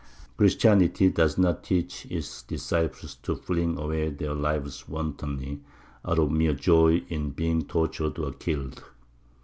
Christianity 0.35 1.09
does 1.11 1.37
not 1.37 1.63
teach 1.63 2.07
its 2.07 2.41
disciples 2.41 3.17
to 3.21 3.35
fling 3.35 3.77
away 3.77 4.09
their 4.09 4.33
lives 4.33 4.89
wantonly, 4.89 5.61
out 6.03 6.17
of 6.17 6.31
mere 6.31 6.53
joy 6.55 7.03
in 7.09 7.29
being 7.29 7.65
tortured 7.67 8.17
and 8.17 8.39
killed. 8.39 8.83